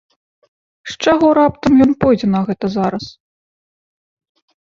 З 0.91 0.95
чаго 1.03 1.27
раптам 1.39 1.73
ён 1.85 1.91
пойдзе 2.05 2.27
на 2.33 2.41
гэта 2.49 2.65
зараз? 2.77 3.05